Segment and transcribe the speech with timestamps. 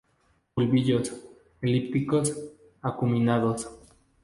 [0.55, 1.11] Bulbillos,
[1.61, 2.35] elípticos,
[2.81, 3.67] acuminados.